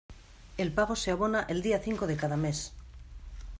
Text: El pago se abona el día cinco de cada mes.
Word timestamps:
El 0.57 0.73
pago 0.73 0.95
se 0.95 1.11
abona 1.11 1.45
el 1.47 1.61
día 1.61 1.77
cinco 1.79 2.07
de 2.07 2.17
cada 2.17 2.35
mes. 2.35 2.73